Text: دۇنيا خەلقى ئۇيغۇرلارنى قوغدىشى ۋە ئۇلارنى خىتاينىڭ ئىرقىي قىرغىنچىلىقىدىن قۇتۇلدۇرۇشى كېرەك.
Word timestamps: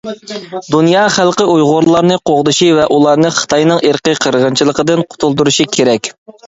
دۇنيا 0.75 1.03
خەلقى 1.17 1.47
ئۇيغۇرلارنى 1.57 2.19
قوغدىشى 2.31 2.71
ۋە 2.79 2.89
ئۇلارنى 2.97 3.33
خىتاينىڭ 3.39 3.87
ئىرقىي 3.91 4.21
قىرغىنچىلىقىدىن 4.27 5.09
قۇتۇلدۇرۇشى 5.15 5.73
كېرەك. 5.79 6.17